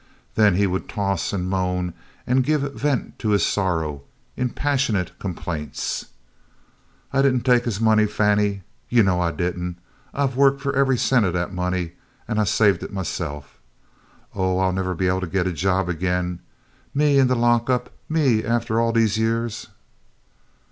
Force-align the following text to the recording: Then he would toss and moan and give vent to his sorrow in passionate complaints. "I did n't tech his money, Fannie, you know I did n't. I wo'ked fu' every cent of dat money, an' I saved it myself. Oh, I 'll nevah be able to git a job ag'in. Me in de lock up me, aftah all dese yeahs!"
Then 0.33 0.55
he 0.55 0.65
would 0.65 0.89
toss 0.89 1.31
and 1.31 1.47
moan 1.47 1.93
and 2.25 2.43
give 2.43 2.61
vent 2.73 3.19
to 3.19 3.29
his 3.29 3.45
sorrow 3.45 4.01
in 4.35 4.49
passionate 4.49 5.11
complaints. 5.19 6.07
"I 7.13 7.21
did 7.21 7.35
n't 7.35 7.45
tech 7.45 7.65
his 7.65 7.79
money, 7.79 8.07
Fannie, 8.07 8.63
you 8.89 9.03
know 9.03 9.21
I 9.21 9.31
did 9.31 9.59
n't. 9.59 9.77
I 10.11 10.25
wo'ked 10.25 10.59
fu' 10.61 10.71
every 10.71 10.97
cent 10.97 11.27
of 11.27 11.33
dat 11.33 11.53
money, 11.53 11.91
an' 12.27 12.39
I 12.39 12.45
saved 12.45 12.81
it 12.81 12.91
myself. 12.91 13.59
Oh, 14.33 14.57
I 14.57 14.69
'll 14.69 14.73
nevah 14.73 14.95
be 14.95 15.07
able 15.07 15.21
to 15.21 15.27
git 15.27 15.45
a 15.45 15.53
job 15.53 15.87
ag'in. 15.87 16.39
Me 16.95 17.19
in 17.19 17.27
de 17.27 17.35
lock 17.35 17.69
up 17.69 17.91
me, 18.09 18.41
aftah 18.41 18.79
all 18.79 18.93
dese 18.93 19.17
yeahs!" 19.17 19.67